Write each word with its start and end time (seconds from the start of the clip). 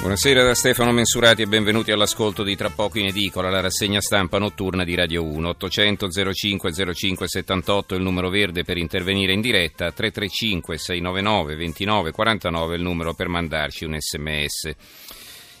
Buonasera 0.00 0.42
da 0.42 0.54
Stefano 0.54 0.92
Mensurati 0.92 1.42
e 1.42 1.46
benvenuti 1.46 1.90
all'ascolto 1.90 2.42
di 2.42 2.56
Tra 2.56 2.70
poco 2.70 2.98
in 2.98 3.08
edicola, 3.08 3.50
la 3.50 3.60
rassegna 3.60 4.00
stampa 4.00 4.38
notturna 4.38 4.82
di 4.82 4.94
Radio 4.94 5.22
1. 5.22 5.46
800 5.50 6.08
05 6.32 6.94
05 6.94 7.28
78 7.28 7.96
il 7.96 8.02
numero 8.02 8.30
verde 8.30 8.64
per 8.64 8.78
intervenire 8.78 9.34
in 9.34 9.42
diretta, 9.42 9.92
335 9.92 10.78
699 10.78 11.54
29 11.54 12.12
49 12.12 12.76
il 12.76 12.82
numero 12.82 13.12
per 13.12 13.28
mandarci 13.28 13.84
un 13.84 13.94
sms. 14.00 14.74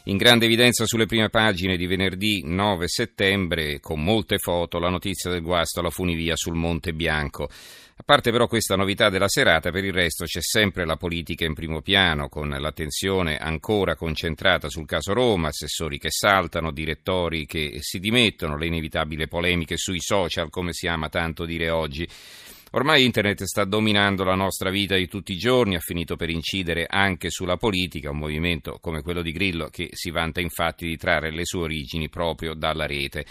In 0.04 0.16
grande 0.16 0.46
evidenza 0.46 0.86
sulle 0.86 1.04
prime 1.04 1.28
pagine 1.28 1.76
di 1.76 1.86
venerdì 1.86 2.40
9 2.42 2.88
settembre, 2.88 3.78
con 3.78 4.02
molte 4.02 4.38
foto, 4.38 4.78
la 4.78 4.88
notizia 4.88 5.30
del 5.30 5.42
guasto 5.42 5.80
alla 5.80 5.90
funivia 5.90 6.34
sul 6.34 6.54
Monte 6.54 6.94
Bianco. 6.94 7.50
A 8.00 8.02
parte 8.02 8.30
però 8.30 8.46
questa 8.46 8.76
novità 8.76 9.10
della 9.10 9.28
serata, 9.28 9.70
per 9.70 9.84
il 9.84 9.92
resto 9.92 10.24
c'è 10.24 10.40
sempre 10.40 10.86
la 10.86 10.96
politica 10.96 11.44
in 11.44 11.52
primo 11.52 11.82
piano, 11.82 12.30
con 12.30 12.48
l'attenzione 12.48 13.36
ancora 13.36 13.94
concentrata 13.94 14.70
sul 14.70 14.86
caso 14.86 15.12
Roma, 15.12 15.48
assessori 15.48 15.98
che 15.98 16.10
saltano, 16.10 16.72
direttori 16.72 17.44
che 17.44 17.76
si 17.80 17.98
dimettono, 17.98 18.56
le 18.56 18.68
inevitabili 18.68 19.28
polemiche 19.28 19.76
sui 19.76 20.00
social, 20.00 20.48
come 20.48 20.72
si 20.72 20.86
ama 20.88 21.10
tanto 21.10 21.44
dire 21.44 21.68
oggi. 21.68 22.08
Ormai 22.70 23.04
Internet 23.04 23.42
sta 23.42 23.64
dominando 23.64 24.24
la 24.24 24.34
nostra 24.34 24.70
vita 24.70 24.96
di 24.96 25.06
tutti 25.06 25.32
i 25.32 25.36
giorni, 25.36 25.76
ha 25.76 25.80
finito 25.80 26.16
per 26.16 26.30
incidere 26.30 26.86
anche 26.88 27.28
sulla 27.28 27.58
politica, 27.58 28.12
un 28.12 28.16
movimento 28.16 28.78
come 28.80 29.02
quello 29.02 29.20
di 29.20 29.32
Grillo 29.32 29.68
che 29.68 29.90
si 29.92 30.10
vanta 30.10 30.40
infatti 30.40 30.86
di 30.86 30.96
trarre 30.96 31.30
le 31.30 31.44
sue 31.44 31.64
origini 31.64 32.08
proprio 32.08 32.54
dalla 32.54 32.86
rete. 32.86 33.26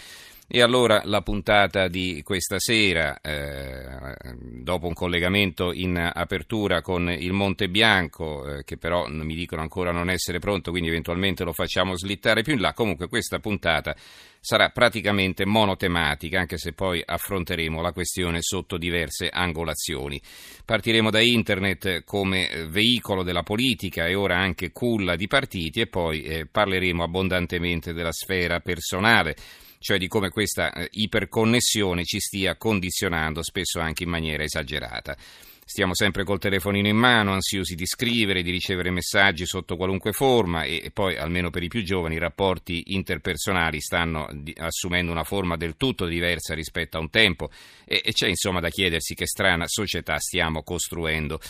E 0.52 0.62
allora 0.62 1.02
la 1.04 1.20
puntata 1.20 1.86
di 1.86 2.22
questa 2.24 2.58
sera, 2.58 3.20
eh, 3.20 4.34
dopo 4.36 4.88
un 4.88 4.94
collegamento 4.94 5.72
in 5.72 5.96
apertura 5.96 6.80
con 6.80 7.08
il 7.08 7.32
Monte 7.32 7.68
Bianco, 7.68 8.56
eh, 8.56 8.64
che 8.64 8.76
però 8.76 9.06
mi 9.06 9.36
dicono 9.36 9.62
ancora 9.62 9.92
non 9.92 10.10
essere 10.10 10.40
pronto, 10.40 10.72
quindi 10.72 10.88
eventualmente 10.88 11.44
lo 11.44 11.52
facciamo 11.52 11.96
slittare 11.96 12.42
più 12.42 12.54
in 12.54 12.60
là, 12.62 12.72
comunque 12.72 13.06
questa 13.06 13.38
puntata 13.38 13.94
sarà 14.40 14.70
praticamente 14.70 15.46
monotematica, 15.46 16.40
anche 16.40 16.58
se 16.58 16.72
poi 16.72 17.00
affronteremo 17.04 17.80
la 17.80 17.92
questione 17.92 18.38
sotto 18.40 18.76
diverse 18.76 19.28
angolazioni. 19.28 20.20
Partiremo 20.64 21.10
da 21.10 21.20
Internet 21.20 22.02
come 22.02 22.66
veicolo 22.68 23.22
della 23.22 23.44
politica 23.44 24.06
e 24.08 24.16
ora 24.16 24.36
anche 24.36 24.72
culla 24.72 25.14
di 25.14 25.28
partiti 25.28 25.80
e 25.80 25.86
poi 25.86 26.22
eh, 26.22 26.46
parleremo 26.46 27.04
abbondantemente 27.04 27.92
della 27.92 28.10
sfera 28.10 28.58
personale 28.58 29.36
cioè 29.82 29.96
di 29.96 30.08
come 30.08 30.28
questa 30.28 30.72
eh, 30.72 30.88
iperconnessione 30.92 32.04
ci 32.04 32.20
stia 32.20 32.56
condizionando 32.56 33.42
spesso 33.42 33.80
anche 33.80 34.02
in 34.02 34.10
maniera 34.10 34.42
esagerata. 34.42 35.16
Stiamo 35.64 35.94
sempre 35.94 36.24
col 36.24 36.40
telefonino 36.40 36.88
in 36.88 36.96
mano, 36.96 37.32
ansiosi 37.32 37.76
di 37.76 37.86
scrivere, 37.86 38.42
di 38.42 38.50
ricevere 38.50 38.90
messaggi 38.90 39.46
sotto 39.46 39.76
qualunque 39.76 40.10
forma 40.12 40.64
e 40.64 40.90
poi, 40.92 41.16
almeno 41.16 41.48
per 41.48 41.62
i 41.62 41.68
più 41.68 41.82
giovani, 41.84 42.16
i 42.16 42.18
rapporti 42.18 42.82
interpersonali 42.86 43.80
stanno 43.80 44.28
assumendo 44.56 45.12
una 45.12 45.22
forma 45.22 45.56
del 45.56 45.76
tutto 45.76 46.06
diversa 46.06 46.54
rispetto 46.54 46.96
a 46.96 47.00
un 47.00 47.08
tempo 47.08 47.50
e 47.84 48.02
c'è 48.12 48.26
insomma 48.26 48.58
da 48.58 48.68
chiedersi 48.68 49.14
che 49.14 49.26
strana 49.26 49.66
società 49.68 50.18
stiamo 50.18 50.64
costruendo. 50.64 51.40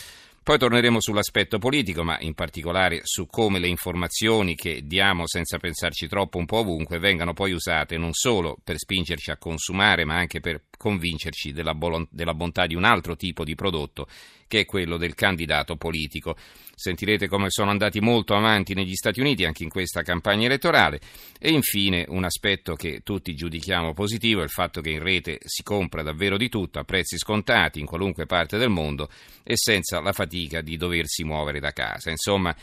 Poi 0.43 0.57
torneremo 0.57 0.99
sull'aspetto 0.99 1.59
politico, 1.59 2.03
ma 2.03 2.17
in 2.19 2.33
particolare 2.33 3.01
su 3.03 3.27
come 3.27 3.59
le 3.59 3.67
informazioni 3.67 4.55
che 4.55 4.81
diamo 4.85 5.27
senza 5.27 5.59
pensarci 5.59 6.07
troppo 6.07 6.39
un 6.39 6.45
po' 6.45 6.57
ovunque 6.57 6.97
vengano 6.97 7.33
poi 7.33 7.51
usate 7.51 7.97
non 7.97 8.13
solo 8.13 8.57
per 8.63 8.77
spingerci 8.79 9.29
a 9.29 9.37
consumare, 9.37 10.03
ma 10.03 10.15
anche 10.15 10.39
per 10.39 10.61
convincerci 10.81 11.51
della, 11.51 11.77
della 12.09 12.33
bontà 12.33 12.65
di 12.65 12.73
un 12.73 12.85
altro 12.85 13.15
tipo 13.15 13.43
di 13.43 13.53
prodotto 13.53 14.07
che 14.47 14.61
è 14.61 14.65
quello 14.65 14.97
del 14.97 15.13
candidato 15.13 15.77
politico. 15.77 16.35
Sentirete 16.75 17.27
come 17.27 17.49
sono 17.49 17.69
andati 17.69 18.01
molto 18.01 18.35
avanti 18.35 18.73
negli 18.73 18.95
Stati 18.95 19.19
Uniti 19.19 19.45
anche 19.45 19.61
in 19.63 19.69
questa 19.69 20.01
campagna 20.01 20.47
elettorale 20.47 20.99
e 21.39 21.51
infine 21.51 22.05
un 22.09 22.23
aspetto 22.23 22.73
che 22.73 23.01
tutti 23.03 23.35
giudichiamo 23.35 23.93
positivo 23.93 24.41
è 24.41 24.43
il 24.43 24.49
fatto 24.49 24.81
che 24.81 24.89
in 24.89 25.03
rete 25.03 25.37
si 25.45 25.61
compra 25.61 26.01
davvero 26.01 26.35
di 26.35 26.49
tutto 26.49 26.79
a 26.79 26.83
prezzi 26.83 27.17
scontati 27.17 27.79
in 27.79 27.85
qualunque 27.85 28.25
parte 28.25 28.57
del 28.57 28.69
mondo 28.69 29.09
e 29.43 29.53
senza 29.55 30.01
la 30.01 30.11
fatica 30.11 30.61
di 30.61 30.75
doversi 30.75 31.23
muovere 31.23 31.59
da 31.59 31.71
casa. 31.71 32.09
Insomma, 32.09 32.53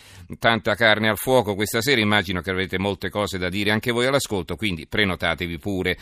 tanta 0.40 0.74
carne 0.74 1.08
al 1.08 1.16
fuoco 1.16 1.54
questa 1.54 1.80
sera, 1.80 2.00
immagino 2.00 2.40
che 2.40 2.50
avrete 2.50 2.78
molte 2.78 3.08
cose 3.08 3.38
da 3.38 3.48
dire 3.48 3.70
anche 3.70 3.92
voi 3.92 4.06
all'ascolto, 4.06 4.56
quindi 4.56 4.86
prenotatevi 4.86 5.58
pure. 5.58 5.96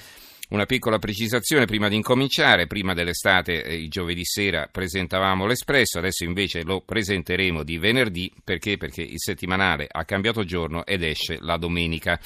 Una 0.48 0.64
piccola 0.64 1.00
precisazione 1.00 1.64
prima 1.64 1.88
di 1.88 1.96
incominciare, 1.96 2.68
prima 2.68 2.94
dell'estate 2.94 3.64
eh, 3.64 3.74
il 3.74 3.90
giovedì 3.90 4.24
sera 4.24 4.68
presentavamo 4.70 5.44
l'Espresso, 5.44 5.98
adesso 5.98 6.22
invece 6.22 6.62
lo 6.62 6.82
presenteremo 6.82 7.64
di 7.64 7.78
venerdì 7.78 8.32
perché? 8.44 8.76
perché 8.76 9.02
il 9.02 9.18
settimanale 9.18 9.88
ha 9.90 10.04
cambiato 10.04 10.44
giorno 10.44 10.86
ed 10.86 11.02
esce 11.02 11.38
la 11.40 11.56
domenica. 11.56 12.20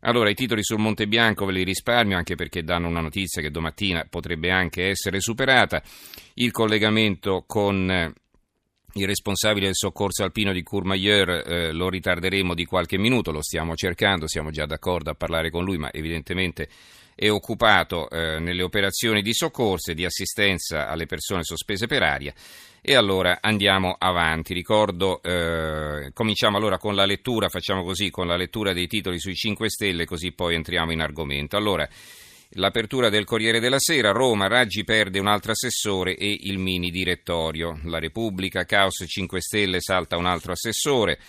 Allora, 0.00 0.30
i 0.30 0.34
titoli 0.34 0.64
sul 0.64 0.78
Monte 0.78 1.06
Bianco 1.06 1.44
ve 1.44 1.52
li 1.52 1.62
risparmio 1.62 2.16
anche 2.16 2.34
perché 2.34 2.62
danno 2.62 2.88
una 2.88 3.02
notizia 3.02 3.42
che 3.42 3.50
domattina 3.50 4.06
potrebbe 4.08 4.50
anche 4.50 4.88
essere 4.88 5.20
superata. 5.20 5.82
Il 6.34 6.52
collegamento 6.52 7.44
con 7.46 7.90
eh, 7.90 8.12
il 8.94 9.06
responsabile 9.06 9.66
del 9.66 9.74
soccorso 9.74 10.24
alpino 10.24 10.54
di 10.54 10.62
Courmayeur 10.62 11.28
eh, 11.28 11.72
lo 11.72 11.90
ritarderemo 11.90 12.54
di 12.54 12.64
qualche 12.64 12.96
minuto, 12.96 13.30
lo 13.30 13.42
stiamo 13.42 13.74
cercando, 13.74 14.26
siamo 14.26 14.50
già 14.50 14.64
d'accordo 14.64 15.10
a 15.10 15.14
parlare 15.14 15.50
con 15.50 15.62
lui, 15.62 15.76
ma 15.76 15.92
evidentemente 15.92 16.66
è 17.20 17.30
occupato 17.30 18.08
eh, 18.08 18.38
nelle 18.38 18.62
operazioni 18.62 19.20
di 19.20 19.34
soccorso 19.34 19.90
e 19.90 19.94
di 19.94 20.06
assistenza 20.06 20.88
alle 20.88 21.04
persone 21.04 21.42
sospese 21.44 21.86
per 21.86 22.02
aria. 22.02 22.32
E 22.80 22.94
allora 22.94 23.40
andiamo 23.42 23.94
avanti. 23.98 24.54
Ricordo, 24.54 25.20
eh, 25.22 26.12
cominciamo 26.14 26.56
allora 26.56 26.78
con 26.78 26.94
la 26.94 27.04
lettura, 27.04 27.50
facciamo 27.50 27.84
così, 27.84 28.08
con 28.08 28.26
la 28.26 28.36
lettura 28.36 28.72
dei 28.72 28.86
titoli 28.86 29.18
sui 29.18 29.34
5 29.34 29.68
Stelle, 29.68 30.06
così 30.06 30.32
poi 30.32 30.54
entriamo 30.54 30.92
in 30.92 31.02
argomento. 31.02 31.58
Allora, 31.58 31.86
L'apertura 32.54 33.10
del 33.10 33.24
Corriere 33.24 33.60
della 33.60 33.78
Sera, 33.78 34.10
Roma, 34.10 34.48
Raggi 34.48 34.82
perde 34.82 35.20
un 35.20 35.28
altro 35.28 35.52
assessore 35.52 36.16
e 36.16 36.36
il 36.40 36.58
mini 36.58 36.90
direttorio. 36.90 37.78
La 37.84 38.00
Repubblica, 38.00 38.64
Caos 38.64 39.04
5 39.06 39.40
Stelle, 39.40 39.80
salta 39.80 40.16
un 40.16 40.26
altro 40.26 40.50
assessore 40.50 41.20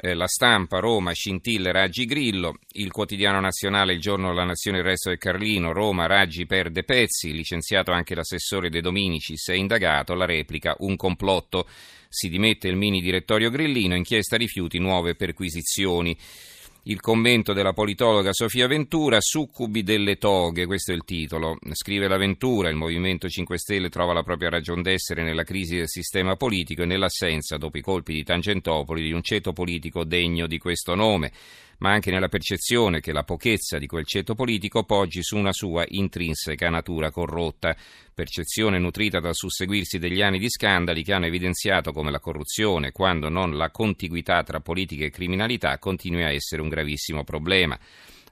eh, 0.00 0.14
La 0.14 0.28
Stampa, 0.28 0.78
Roma, 0.78 1.12
Scintille, 1.12 1.72
Raggi 1.72 2.04
Grillo, 2.04 2.54
il 2.72 2.92
quotidiano 2.92 3.40
nazionale, 3.40 3.94
il 3.94 4.00
giorno 4.00 4.28
della 4.28 4.44
nazione, 4.44 4.78
il 4.78 4.84
resto 4.84 5.08
del 5.08 5.18
Carlino, 5.18 5.72
Roma, 5.72 6.06
Raggi 6.06 6.46
perde 6.46 6.84
pezzi, 6.84 7.32
licenziato 7.32 7.90
anche 7.90 8.14
l'assessore 8.14 8.70
De 8.70 8.80
Dominici, 8.80 9.36
se 9.36 9.54
è 9.54 9.56
indagato, 9.56 10.14
la 10.14 10.26
replica, 10.26 10.76
un 10.78 10.96
complotto, 10.96 11.66
si 12.08 12.28
dimette 12.28 12.68
il 12.68 12.76
mini 12.76 13.00
direttorio 13.00 13.50
Grillino, 13.50 13.94
inchiesta 13.94 14.36
rifiuti, 14.36 14.78
nuove 14.78 15.14
perquisizioni 15.14 16.16
il 16.88 17.00
commento 17.00 17.52
della 17.52 17.74
politologa 17.74 18.32
Sofia 18.32 18.66
Ventura, 18.66 19.18
Succubi 19.20 19.82
delle 19.82 20.16
toghe, 20.16 20.64
questo 20.64 20.92
è 20.92 20.94
il 20.94 21.04
titolo. 21.04 21.58
Scrive 21.72 22.08
la 22.08 22.16
Ventura, 22.16 22.70
il 22.70 22.76
Movimento 22.76 23.28
5 23.28 23.58
Stelle 23.58 23.90
trova 23.90 24.14
la 24.14 24.22
propria 24.22 24.48
ragion 24.48 24.80
d'essere 24.80 25.22
nella 25.22 25.42
crisi 25.42 25.76
del 25.76 25.88
sistema 25.88 26.36
politico 26.36 26.82
e 26.82 26.86
nell'assenza, 26.86 27.58
dopo 27.58 27.76
i 27.76 27.82
colpi 27.82 28.14
di 28.14 28.24
Tangentopoli, 28.24 29.02
di 29.02 29.12
un 29.12 29.22
ceto 29.22 29.52
politico 29.52 30.04
degno 30.04 30.46
di 30.46 30.56
questo 30.56 30.94
nome 30.94 31.30
ma 31.78 31.92
anche 31.92 32.10
nella 32.10 32.28
percezione 32.28 33.00
che 33.00 33.12
la 33.12 33.24
pochezza 33.24 33.78
di 33.78 33.86
quel 33.86 34.06
ceto 34.06 34.34
politico 34.34 34.84
poggi 34.84 35.22
su 35.22 35.36
una 35.36 35.52
sua 35.52 35.84
intrinseca 35.86 36.68
natura 36.70 37.10
corrotta, 37.10 37.76
percezione 38.12 38.78
nutrita 38.78 39.20
dal 39.20 39.34
susseguirsi 39.34 39.98
degli 39.98 40.22
anni 40.22 40.38
di 40.38 40.50
scandali 40.50 41.02
che 41.02 41.12
hanno 41.12 41.26
evidenziato 41.26 41.92
come 41.92 42.10
la 42.10 42.20
corruzione, 42.20 42.92
quando 42.92 43.28
non 43.28 43.56
la 43.56 43.70
contiguità 43.70 44.42
tra 44.42 44.60
politica 44.60 45.04
e 45.04 45.10
criminalità, 45.10 45.78
continui 45.78 46.24
a 46.24 46.32
essere 46.32 46.62
un 46.62 46.68
gravissimo 46.68 47.24
problema. 47.24 47.78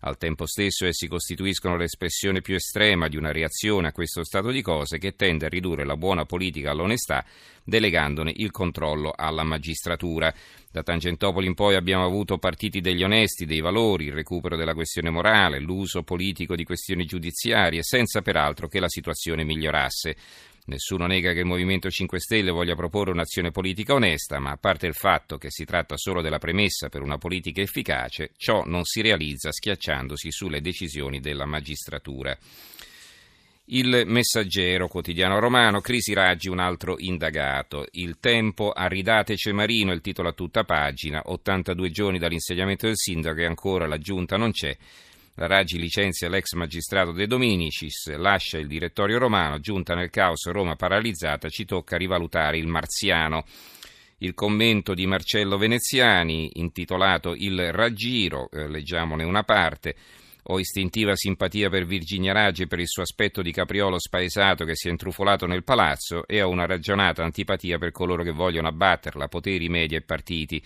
Al 0.06 0.18
tempo 0.18 0.46
stesso 0.46 0.86
essi 0.86 1.08
costituiscono 1.08 1.76
l'espressione 1.76 2.40
più 2.40 2.54
estrema 2.54 3.08
di 3.08 3.16
una 3.16 3.32
reazione 3.32 3.88
a 3.88 3.92
questo 3.92 4.22
stato 4.22 4.52
di 4.52 4.62
cose 4.62 4.98
che 4.98 5.16
tende 5.16 5.46
a 5.46 5.48
ridurre 5.48 5.84
la 5.84 5.96
buona 5.96 6.24
politica 6.24 6.70
all'onestà, 6.70 7.24
delegandone 7.64 8.32
il 8.36 8.52
controllo 8.52 9.12
alla 9.12 9.42
magistratura. 9.42 10.32
Da 10.70 10.84
Tangentopoli 10.84 11.48
in 11.48 11.54
poi 11.54 11.74
abbiamo 11.74 12.04
avuto 12.04 12.38
partiti 12.38 12.80
degli 12.80 13.02
onesti, 13.02 13.46
dei 13.46 13.60
valori, 13.60 14.04
il 14.04 14.12
recupero 14.12 14.54
della 14.54 14.74
questione 14.74 15.10
morale, 15.10 15.58
l'uso 15.58 16.04
politico 16.04 16.54
di 16.54 16.62
questioni 16.62 17.04
giudiziarie, 17.04 17.82
senza 17.82 18.22
peraltro 18.22 18.68
che 18.68 18.78
la 18.78 18.88
situazione 18.88 19.42
migliorasse. 19.42 20.16
Nessuno 20.68 21.06
nega 21.06 21.32
che 21.32 21.40
il 21.40 21.46
Movimento 21.46 21.88
5 21.88 22.18
Stelle 22.18 22.50
voglia 22.50 22.74
proporre 22.74 23.12
un'azione 23.12 23.52
politica 23.52 23.94
onesta, 23.94 24.40
ma 24.40 24.50
a 24.50 24.56
parte 24.56 24.88
il 24.88 24.94
fatto 24.94 25.38
che 25.38 25.48
si 25.48 25.64
tratta 25.64 25.96
solo 25.96 26.22
della 26.22 26.38
premessa 26.38 26.88
per 26.88 27.02
una 27.02 27.18
politica 27.18 27.60
efficace, 27.60 28.32
ciò 28.36 28.64
non 28.66 28.82
si 28.82 29.00
realizza 29.00 29.52
schiacciandosi 29.52 30.32
sulle 30.32 30.60
decisioni 30.60 31.20
della 31.20 31.46
magistratura. 31.46 32.36
Il 33.66 34.02
Messaggero, 34.06 34.88
quotidiano 34.88 35.38
romano, 35.38 35.80
crisi 35.80 36.12
Raggi, 36.12 36.48
un 36.48 36.58
altro 36.58 36.96
indagato. 36.98 37.86
Il 37.92 38.18
tempo 38.18 38.72
a 38.72 38.86
ridate 38.86 39.36
Cemarino, 39.36 39.92
il 39.92 40.00
titolo 40.00 40.30
a 40.30 40.32
tutta 40.32 40.64
pagina, 40.64 41.22
82 41.26 41.90
giorni 41.90 42.18
dall'insediamento 42.18 42.86
del 42.86 42.96
sindaco 42.96 43.38
e 43.38 43.44
ancora 43.44 43.86
la 43.86 43.98
giunta 43.98 44.36
non 44.36 44.50
c'è. 44.50 44.76
La 45.38 45.46
Raggi 45.46 45.78
licenzia 45.78 46.30
l'ex 46.30 46.54
magistrato 46.54 47.12
De 47.12 47.26
Dominicis, 47.26 48.10
lascia 48.16 48.56
il 48.56 48.66
direttorio 48.66 49.18
romano, 49.18 49.60
giunta 49.60 49.94
nel 49.94 50.08
caos 50.08 50.46
Roma 50.46 50.76
paralizzata, 50.76 51.50
ci 51.50 51.66
tocca 51.66 51.98
rivalutare 51.98 52.56
il 52.56 52.66
marziano. 52.66 53.44
Il 54.18 54.32
commento 54.32 54.94
di 54.94 55.06
Marcello 55.06 55.58
Veneziani, 55.58 56.52
intitolato 56.54 57.34
Il 57.34 57.70
raggiro, 57.70 58.48
eh, 58.50 58.66
leggiamone 58.66 59.24
una 59.24 59.42
parte. 59.42 59.94
Ho 60.44 60.58
istintiva 60.58 61.14
simpatia 61.14 61.68
per 61.68 61.84
Virginia 61.84 62.32
Raggi 62.32 62.62
e 62.62 62.66
per 62.66 62.78
il 62.78 62.88
suo 62.88 63.02
aspetto 63.02 63.42
di 63.42 63.52
capriolo 63.52 63.98
spaesato 63.98 64.64
che 64.64 64.74
si 64.74 64.88
è 64.88 64.90
intrufolato 64.90 65.44
nel 65.44 65.64
palazzo 65.64 66.26
e 66.26 66.40
ho 66.40 66.48
una 66.48 66.64
ragionata 66.64 67.22
antipatia 67.22 67.76
per 67.76 67.90
coloro 67.90 68.22
che 68.22 68.32
vogliono 68.32 68.68
abbatterla, 68.68 69.28
poteri, 69.28 69.68
media 69.68 69.98
e 69.98 70.02
partiti. 70.02 70.62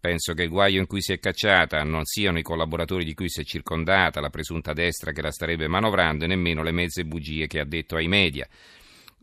Penso 0.00 0.32
che 0.32 0.44
il 0.44 0.48
guaio 0.48 0.80
in 0.80 0.86
cui 0.86 1.02
si 1.02 1.12
è 1.12 1.18
cacciata 1.18 1.82
non 1.82 2.04
siano 2.04 2.38
i 2.38 2.42
collaboratori 2.42 3.04
di 3.04 3.14
cui 3.14 3.28
si 3.28 3.40
è 3.40 3.44
circondata, 3.44 4.20
la 4.20 4.30
presunta 4.30 4.72
destra 4.72 5.12
che 5.12 5.22
la 5.22 5.32
starebbe 5.32 5.66
manovrando 5.66 6.24
e 6.24 6.28
nemmeno 6.28 6.62
le 6.62 6.72
mezze 6.72 7.04
bugie 7.04 7.46
che 7.46 7.60
ha 7.60 7.64
detto 7.64 7.96
ai 7.96 8.06
media. 8.06 8.46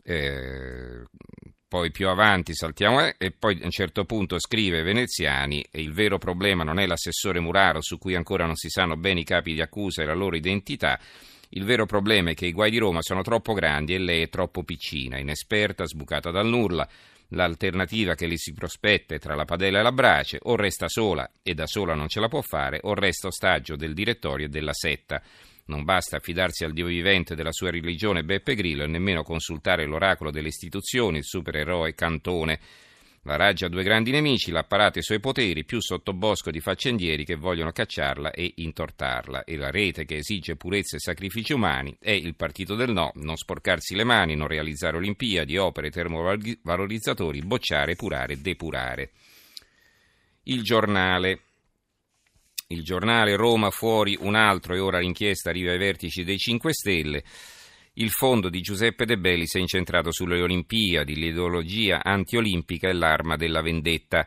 Eh, 0.02 1.02
poi 1.68 1.90
più 1.90 2.08
avanti 2.08 2.54
saltiamo 2.54 3.04
eh, 3.04 3.16
e 3.18 3.32
poi 3.32 3.58
a 3.60 3.64
un 3.64 3.70
certo 3.70 4.04
punto 4.04 4.38
scrive 4.38 4.82
Veneziani 4.82 5.66
e 5.68 5.80
il 5.80 5.92
vero 5.92 6.16
problema 6.16 6.62
non 6.62 6.78
è 6.78 6.86
l'assessore 6.86 7.40
Muraro 7.40 7.82
su 7.82 7.98
cui 7.98 8.14
ancora 8.14 8.46
non 8.46 8.54
si 8.54 8.68
sanno 8.68 8.96
bene 8.96 9.20
i 9.20 9.24
capi 9.24 9.52
di 9.52 9.60
accusa 9.60 10.02
e 10.02 10.06
la 10.06 10.14
loro 10.14 10.36
identità, 10.36 11.00
il 11.50 11.64
vero 11.64 11.86
problema 11.86 12.30
è 12.30 12.34
che 12.34 12.46
i 12.46 12.52
guai 12.52 12.70
di 12.70 12.78
Roma 12.78 13.02
sono 13.02 13.22
troppo 13.22 13.52
grandi 13.52 13.94
e 13.94 13.98
lei 13.98 14.22
è 14.22 14.28
troppo 14.28 14.62
piccina, 14.62 15.18
inesperta, 15.18 15.86
sbucata 15.86 16.30
dal 16.30 16.46
nulla, 16.46 16.88
L'alternativa 17.30 18.14
che 18.14 18.26
le 18.26 18.36
si 18.36 18.52
prospetta 18.52 19.14
è 19.14 19.18
tra 19.18 19.34
la 19.34 19.44
padella 19.44 19.80
e 19.80 19.82
la 19.82 19.92
brace, 19.92 20.38
o 20.42 20.54
resta 20.54 20.88
sola 20.88 21.28
e 21.42 21.54
da 21.54 21.66
sola 21.66 21.94
non 21.94 22.08
ce 22.08 22.20
la 22.20 22.28
può 22.28 22.40
fare, 22.40 22.78
o 22.82 22.94
resta 22.94 23.26
ostaggio 23.26 23.74
del 23.74 23.94
direttorio 23.94 24.46
e 24.46 24.48
della 24.48 24.72
setta. 24.72 25.20
Non 25.66 25.82
basta 25.82 26.18
affidarsi 26.18 26.64
al 26.64 26.72
Dio 26.72 26.86
vivente 26.86 27.34
della 27.34 27.50
sua 27.50 27.70
religione 27.70 28.22
Beppe 28.22 28.54
Grillo 28.54 28.84
e 28.84 28.86
nemmeno 28.86 29.24
consultare 29.24 29.84
l'oracolo 29.84 30.30
delle 30.30 30.48
istituzioni, 30.48 31.18
il 31.18 31.24
supereroe 31.24 31.94
Cantone. 31.94 32.60
La 33.26 33.34
Raggia 33.34 33.66
ha 33.66 33.68
due 33.68 33.82
grandi 33.82 34.12
nemici, 34.12 34.52
l'apparato 34.52 34.98
e 34.98 35.00
i 35.00 35.02
suoi 35.04 35.18
poteri, 35.18 35.64
più 35.64 35.80
sottobosco 35.80 36.52
di 36.52 36.60
faccendieri 36.60 37.24
che 37.24 37.34
vogliono 37.34 37.72
cacciarla 37.72 38.30
e 38.30 38.52
intortarla. 38.54 39.42
E 39.42 39.56
la 39.56 39.72
rete 39.72 40.04
che 40.04 40.18
esige 40.18 40.54
purezza 40.54 40.94
e 40.94 41.00
sacrifici 41.00 41.52
umani 41.52 41.96
è 41.98 42.12
il 42.12 42.36
partito 42.36 42.76
del 42.76 42.92
no, 42.92 43.10
non 43.14 43.36
sporcarsi 43.36 43.96
le 43.96 44.04
mani, 44.04 44.36
non 44.36 44.46
realizzare 44.46 44.98
Olimpiadi, 44.98 45.56
opere, 45.56 45.90
termovalorizzatori, 45.90 47.40
bocciare, 47.40 47.92
epurare, 47.92 48.40
depurare. 48.40 49.10
Il 50.44 50.62
giornale. 50.62 51.40
Il 52.68 52.84
giornale 52.84 53.34
Roma 53.34 53.70
fuori 53.70 54.16
un 54.20 54.36
altro 54.36 54.76
e 54.76 54.78
ora 54.78 55.00
l'inchiesta 55.00 55.50
arriva 55.50 55.72
ai 55.72 55.78
vertici 55.78 56.22
dei 56.22 56.38
5 56.38 56.72
Stelle. 56.72 57.24
Il 57.98 58.10
fondo 58.10 58.50
di 58.50 58.60
Giuseppe 58.60 59.06
De 59.06 59.16
Belli 59.16 59.46
si 59.46 59.56
è 59.56 59.60
incentrato 59.60 60.12
sulle 60.12 60.42
Olimpiadi, 60.42 61.14
l'ideologia 61.14 62.04
antiolimpica 62.04 62.90
e 62.90 62.92
l'arma 62.92 63.36
della 63.36 63.62
vendetta. 63.62 64.26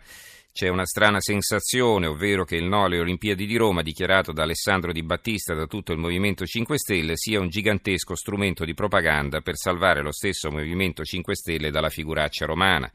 C'è 0.51 0.69
una 0.69 0.87
strana 0.87 1.19
sensazione, 1.21 2.07
ovvero 2.07 2.45
che 2.45 2.55
il 2.55 2.63
no 2.63 2.85
alle 2.85 2.99
Olimpiadi 2.99 3.45
di 3.45 3.55
Roma, 3.57 3.83
dichiarato 3.83 4.31
da 4.31 4.41
Alessandro 4.41 4.91
Di 4.91 5.03
Battista 5.03 5.53
e 5.53 5.55
da 5.55 5.67
tutto 5.67 5.91
il 5.91 5.99
Movimento 5.99 6.47
5 6.47 6.79
Stelle, 6.79 7.15
sia 7.15 7.39
un 7.39 7.49
gigantesco 7.49 8.15
strumento 8.15 8.65
di 8.65 8.73
propaganda 8.73 9.41
per 9.41 9.55
salvare 9.55 10.01
lo 10.01 10.11
stesso 10.11 10.49
Movimento 10.49 11.03
5 11.03 11.35
Stelle 11.35 11.69
dalla 11.69 11.89
figuraccia 11.89 12.47
romana. 12.47 12.91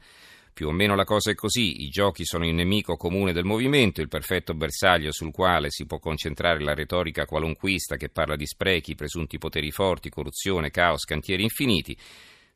Più 0.55 0.69
o 0.69 0.71
meno 0.71 0.95
la 0.95 1.03
cosa 1.03 1.31
è 1.31 1.35
così, 1.35 1.83
i 1.83 1.89
giochi 1.89 2.23
sono 2.23 2.47
il 2.47 2.53
nemico 2.53 2.95
comune 2.95 3.33
del 3.33 3.43
movimento, 3.43 3.99
il 3.99 4.07
perfetto 4.07 4.53
bersaglio 4.53 5.11
sul 5.11 5.33
quale 5.33 5.69
si 5.69 5.85
può 5.85 5.99
concentrare 5.99 6.61
la 6.61 6.73
retorica 6.73 7.25
qualunquista 7.25 7.97
che 7.97 8.07
parla 8.07 8.37
di 8.37 8.45
sprechi, 8.45 8.95
presunti 8.95 9.37
poteri 9.37 9.69
forti, 9.71 10.09
corruzione, 10.09 10.71
caos, 10.71 11.03
cantieri 11.03 11.43
infiniti. 11.43 11.97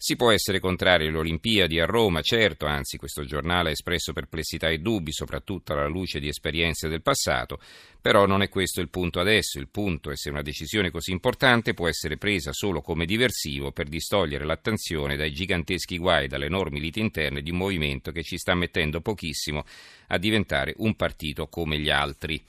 Si 0.01 0.16
può 0.16 0.31
essere 0.31 0.62
contrari 0.62 1.07
alle 1.07 1.18
Olimpiadi 1.18 1.78
a 1.78 1.86
Roma, 1.86 2.22
certo, 2.22 2.66
anzi 2.66 2.96
questo 2.96 3.25
giornale 3.25 3.68
ha 3.68 3.72
espresso 3.74 4.13
perplessità 4.13 4.69
e 4.69 4.78
dubbi, 4.78 5.12
soprattutto 5.12 5.74
alla 5.74 5.90
luce 5.90 6.22
di 6.22 6.30
esperienze 6.30 6.88
del 6.88 7.01
passato, 7.01 7.60
però 8.00 8.25
non 8.25 8.42
è 8.42 8.48
questo 8.48 8.80
il 8.80 8.88
punto 8.88 9.19
adesso, 9.19 9.60
il 9.60 9.68
punto 9.68 10.10
è 10.10 10.16
se 10.16 10.30
una 10.30 10.42
decisione 10.42 10.90
così 10.90 11.12
importante 11.12 11.74
può 11.74 11.90
essere 11.90 12.16
presa 12.16 12.54
solo 12.54 12.80
come 12.80 13.06
diversivo 13.06 13.74
per 13.74 13.90
distogliere 13.90 14.46
l'attenzione 14.46 15.18
dai 15.18 15.34
giganteschi 15.34 15.98
guai, 15.98 16.30
dalle 16.30 16.46
enormi 16.46 16.80
liti 16.80 17.01
interne 17.01 17.42
di 17.42 17.51
un 17.51 17.57
movimento 17.57 18.13
che 18.13 18.24
ci 18.24 18.38
sta 18.38 18.56
mettendo 18.56 19.01
pochissimo 19.01 19.66
a 20.07 20.18
diventare 20.18 20.75
un 20.78 20.96
partito 20.96 21.48
come 21.48 21.78
gli 21.78 21.90
altri. 21.90 22.42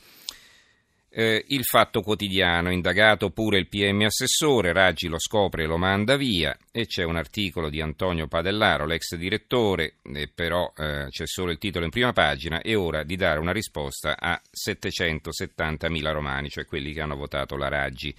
Eh, 1.12 1.44
il 1.48 1.64
fatto 1.64 2.02
quotidiano, 2.02 2.70
indagato 2.70 3.30
pure 3.30 3.58
il 3.58 3.66
PM 3.66 4.02
assessore, 4.02 4.72
Raggi 4.72 5.08
lo 5.08 5.18
scopre 5.18 5.64
e 5.64 5.66
lo 5.66 5.76
manda 5.76 6.16
via 6.16 6.56
e 6.70 6.86
c'è 6.86 7.02
un 7.02 7.16
articolo 7.16 7.68
di 7.68 7.80
Antonio 7.80 8.28
Padellaro, 8.28 8.86
l'ex 8.86 9.16
direttore, 9.16 9.94
eh, 10.04 10.30
però 10.32 10.72
eh, 10.76 11.08
c'è 11.10 11.26
solo 11.26 11.50
il 11.50 11.58
titolo 11.58 11.84
in 11.84 11.90
prima 11.90 12.12
pagina, 12.12 12.60
è 12.60 12.76
ora 12.76 13.02
di 13.02 13.16
dare 13.16 13.40
una 13.40 13.50
risposta 13.50 14.16
a 14.16 14.40
770.000 14.52 16.12
romani, 16.12 16.48
cioè 16.48 16.64
quelli 16.64 16.92
che 16.92 17.00
hanno 17.00 17.16
votato 17.16 17.56
la 17.56 17.66
Raggi. 17.66 18.14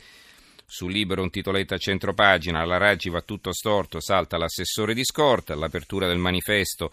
Sul 0.66 0.92
libero 0.92 1.22
un 1.22 1.30
titoletto 1.30 1.74
a 1.74 1.78
centropagina, 1.78 2.66
la 2.66 2.78
Raggi 2.78 3.10
va 3.10 3.22
tutto 3.22 3.54
storto, 3.54 4.02
salta 4.02 4.38
l'assessore 4.38 4.94
di 4.94 5.06
scorta, 5.06 5.54
all'apertura 5.54 6.08
del 6.08 6.18
manifesto 6.18 6.92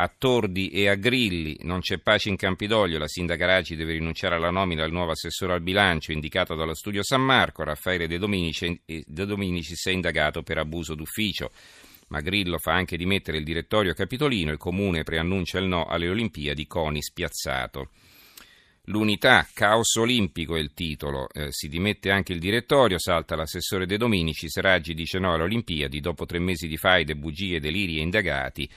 a 0.00 0.12
Tordi 0.16 0.70
e 0.70 0.88
a 0.88 0.94
Grilli. 0.94 1.58
Non 1.62 1.80
c'è 1.80 1.98
pace 1.98 2.30
in 2.30 2.36
Campidoglio. 2.36 2.98
La 2.98 3.06
sindaca 3.06 3.44
Raggi 3.44 3.76
deve 3.76 3.92
rinunciare 3.92 4.34
alla 4.34 4.50
nomina 4.50 4.82
del 4.82 4.92
nuovo 4.92 5.10
assessore 5.10 5.52
al 5.52 5.60
bilancio 5.60 6.12
indicato 6.12 6.54
dallo 6.54 6.74
studio 6.74 7.02
San 7.02 7.20
Marco. 7.20 7.64
Raffaele 7.64 8.08
De 8.08 8.18
Dominici, 8.18 8.80
De 8.84 9.26
Dominici 9.26 9.74
si 9.74 9.90
è 9.90 9.92
indagato 9.92 10.42
per 10.42 10.58
abuso 10.58 10.94
d'ufficio. 10.94 11.50
Ma 12.08 12.20
Grillo 12.20 12.58
fa 12.58 12.72
anche 12.72 12.96
dimettere 12.96 13.36
il 13.36 13.44
direttorio 13.44 13.92
capitolino. 13.92 14.50
Il 14.50 14.58
comune 14.58 15.02
preannuncia 15.02 15.58
il 15.58 15.66
no 15.66 15.84
alle 15.84 16.08
Olimpiadi. 16.08 16.66
Coni 16.66 17.02
spiazzato. 17.02 17.90
L'unità, 18.84 19.46
caos 19.52 19.94
olimpico 19.96 20.56
è 20.56 20.58
il 20.58 20.72
titolo, 20.72 21.28
eh, 21.28 21.52
si 21.52 21.68
dimette 21.68 22.10
anche 22.10 22.32
il 22.32 22.40
direttorio, 22.40 22.98
salta 22.98 23.36
l'assessore 23.36 23.86
De 23.86 23.98
Dominici, 23.98 24.48
Seraggi 24.48 24.94
dice 24.94 25.20
no 25.20 25.34
alle 25.34 25.44
Olimpiadi, 25.44 26.00
dopo 26.00 26.24
tre 26.24 26.40
mesi 26.40 26.66
di 26.66 26.76
faide, 26.76 27.14
bugie, 27.14 27.60
deliri 27.60 27.98
e 27.98 28.00
indagati, 28.00 28.68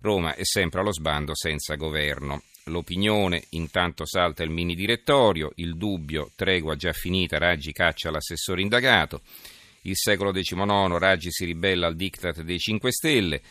Roma 0.00 0.34
è 0.34 0.44
sempre 0.44 0.80
allo 0.80 0.92
sbando 0.92 1.34
senza 1.34 1.74
governo. 1.74 2.42
L'opinione, 2.64 3.44
intanto 3.50 4.06
salta 4.06 4.42
il 4.42 4.50
mini 4.50 4.74
direttorio, 4.74 5.52
il 5.56 5.76
dubbio, 5.76 6.30
tregua 6.34 6.76
già 6.76 6.92
finita, 6.92 7.38
Raggi 7.38 7.72
caccia 7.72 8.10
l'assessore 8.10 8.62
indagato, 8.62 9.22
il 9.82 9.96
secolo 9.96 10.30
XIX, 10.30 10.96
Raggi 10.98 11.30
si 11.30 11.44
ribella 11.44 11.86
al 11.86 11.96
diktat 11.96 12.42
dei 12.42 12.58
5 12.58 12.92
Stelle, 12.92 13.42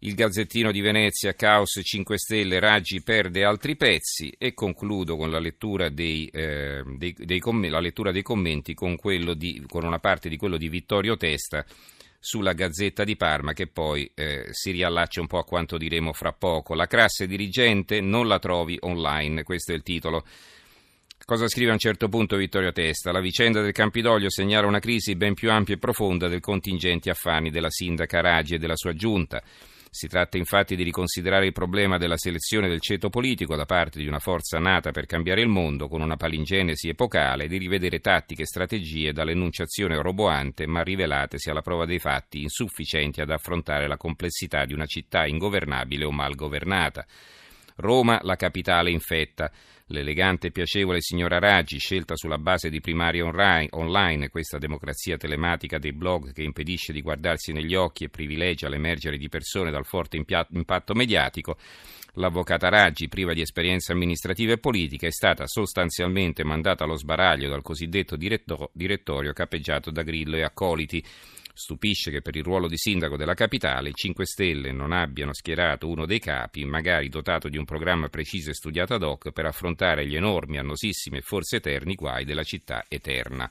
il 0.00 0.14
Gazzettino 0.14 0.70
di 0.70 0.80
Venezia, 0.80 1.34
Caos 1.34 1.80
5 1.82 2.18
Stelle, 2.18 2.58
Raggi 2.58 3.02
perde 3.02 3.44
altri 3.44 3.74
pezzi. 3.74 4.34
E 4.36 4.52
concludo 4.52 5.16
con 5.16 5.30
la 5.30 5.38
lettura 5.38 5.88
dei, 5.88 6.26
eh, 6.26 6.82
dei, 6.96 7.14
dei, 7.18 7.40
la 7.70 7.80
lettura 7.80 8.12
dei 8.12 8.22
commenti 8.22 8.74
con, 8.74 8.96
di, 9.34 9.64
con 9.66 9.84
una 9.84 9.98
parte 9.98 10.28
di 10.28 10.36
quello 10.36 10.58
di 10.58 10.68
Vittorio 10.68 11.16
Testa 11.16 11.64
sulla 12.24 12.54
Gazzetta 12.54 13.04
di 13.04 13.16
Parma 13.16 13.52
che 13.52 13.66
poi 13.66 14.10
eh, 14.14 14.46
si 14.50 14.70
riallaccia 14.70 15.20
un 15.20 15.26
po' 15.26 15.36
a 15.36 15.44
quanto 15.44 15.76
diremo 15.76 16.14
fra 16.14 16.32
poco. 16.32 16.74
La 16.74 16.86
classe 16.86 17.26
dirigente 17.26 18.00
non 18.00 18.26
la 18.26 18.38
trovi 18.38 18.78
online, 18.80 19.42
questo 19.42 19.72
è 19.72 19.74
il 19.74 19.82
titolo. 19.82 20.24
Cosa 21.26 21.48
scrive 21.48 21.68
a 21.68 21.74
un 21.74 21.78
certo 21.78 22.08
punto 22.08 22.36
Vittorio 22.36 22.72
Testa? 22.72 23.12
La 23.12 23.20
vicenda 23.20 23.60
del 23.60 23.72
Campidoglio 23.72 24.30
segnala 24.30 24.66
una 24.66 24.78
crisi 24.78 25.16
ben 25.16 25.34
più 25.34 25.50
ampia 25.50 25.74
e 25.74 25.78
profonda 25.78 26.26
del 26.26 26.40
contingente 26.40 27.10
affani 27.10 27.50
della 27.50 27.70
sindaca 27.70 28.22
Raggi 28.22 28.54
e 28.54 28.58
della 28.58 28.76
sua 28.76 28.94
giunta. 28.94 29.42
Si 29.94 30.08
tratta 30.08 30.36
infatti 30.36 30.74
di 30.74 30.82
riconsiderare 30.82 31.46
il 31.46 31.52
problema 31.52 31.98
della 31.98 32.16
selezione 32.16 32.68
del 32.68 32.80
ceto 32.80 33.10
politico 33.10 33.54
da 33.54 33.64
parte 33.64 34.00
di 34.00 34.08
una 34.08 34.18
forza 34.18 34.58
nata 34.58 34.90
per 34.90 35.06
cambiare 35.06 35.40
il 35.40 35.46
mondo 35.46 35.86
con 35.86 36.00
una 36.00 36.16
palingenesi 36.16 36.88
epocale, 36.88 37.46
di 37.46 37.58
rivedere 37.58 38.00
tattiche 38.00 38.42
e 38.42 38.46
strategie 38.46 39.12
dall'enunciazione 39.12 40.02
roboante 40.02 40.66
ma 40.66 40.82
rivelatesi 40.82 41.48
alla 41.48 41.62
prova 41.62 41.86
dei 41.86 42.00
fatti 42.00 42.42
insufficienti 42.42 43.20
ad 43.20 43.30
affrontare 43.30 43.86
la 43.86 43.96
complessità 43.96 44.64
di 44.64 44.72
una 44.72 44.86
città 44.86 45.26
ingovernabile 45.26 46.04
o 46.04 46.10
mal 46.10 46.34
governata. 46.34 47.06
Roma, 47.76 48.20
la 48.22 48.36
capitale 48.36 48.90
infetta. 48.90 49.50
L'elegante 49.88 50.46
e 50.46 50.50
piacevole 50.50 51.00
signora 51.00 51.38
Raggi, 51.38 51.78
scelta 51.78 52.16
sulla 52.16 52.38
base 52.38 52.70
di 52.70 52.80
primaria 52.80 53.24
online, 53.24 54.30
questa 54.30 54.58
democrazia 54.58 55.16
telematica 55.16 55.78
dei 55.78 55.92
blog 55.92 56.32
che 56.32 56.42
impedisce 56.42 56.92
di 56.92 57.02
guardarsi 57.02 57.52
negli 57.52 57.74
occhi 57.74 58.04
e 58.04 58.08
privilegia 58.08 58.68
l'emergere 58.68 59.18
di 59.18 59.28
persone 59.28 59.70
dal 59.70 59.84
forte 59.84 60.16
impatto 60.16 60.94
mediatico, 60.94 61.58
L'avvocata 62.18 62.68
Raggi, 62.68 63.08
priva 63.08 63.32
di 63.32 63.40
esperienza 63.40 63.92
amministrativa 63.92 64.52
e 64.52 64.58
politica, 64.58 65.08
è 65.08 65.10
stata 65.10 65.48
sostanzialmente 65.48 66.44
mandata 66.44 66.84
allo 66.84 66.94
sbaraglio 66.94 67.48
dal 67.48 67.62
cosiddetto 67.62 68.16
direttorio 68.16 69.32
capeggiato 69.32 69.90
da 69.90 70.02
Grillo 70.02 70.36
e 70.36 70.42
accoliti. 70.42 71.04
Stupisce 71.56 72.10
che 72.10 72.20
per 72.20 72.34
il 72.34 72.42
ruolo 72.42 72.66
di 72.66 72.76
sindaco 72.76 73.16
della 73.16 73.34
capitale 73.34 73.90
i 73.90 73.94
5 73.94 74.26
Stelle 74.26 74.72
non 74.72 74.90
abbiano 74.90 75.32
schierato 75.32 75.88
uno 75.88 76.04
dei 76.04 76.18
capi, 76.18 76.64
magari 76.64 77.08
dotato 77.08 77.48
di 77.48 77.56
un 77.56 77.64
programma 77.64 78.08
preciso 78.08 78.50
e 78.50 78.54
studiato 78.54 78.94
ad 78.94 79.04
hoc 79.04 79.30
per 79.30 79.46
affrontare 79.46 80.04
gli 80.04 80.16
enormi, 80.16 80.58
annosissimi 80.58 81.18
e 81.18 81.22
forse 81.22 81.56
eterni 81.56 81.94
guai 81.94 82.24
della 82.24 82.42
città 82.42 82.84
eterna. 82.88 83.48